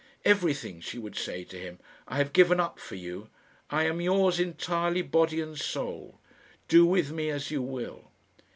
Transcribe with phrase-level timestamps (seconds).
[0.25, 3.29] "Everything," she would say to him, "I have given up for you.
[3.69, 6.17] I am yours entirely, body and soul.
[6.67, 8.09] Do with me as you will."